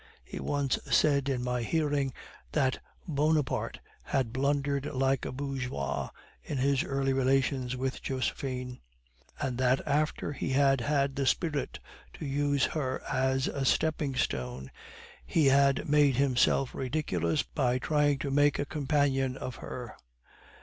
[0.23, 2.11] He once said in my hearing
[2.53, 6.09] that Bonaparte had blundered like a bourgeois
[6.41, 8.79] in his early relations with Josephine;
[9.39, 11.77] and that after he had had the spirit
[12.13, 14.71] to use her as a stepping stone,
[15.23, 19.95] he had made himself ridiculous by trying to make a companion of her."